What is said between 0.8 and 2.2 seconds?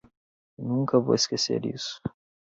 vou esquecer isso.